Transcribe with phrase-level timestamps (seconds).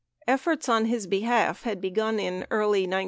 [0.27, 2.99] Efforts on his behalf had begun in early 1971.